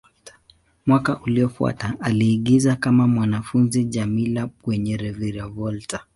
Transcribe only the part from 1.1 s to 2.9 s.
uliofuata, aliigiza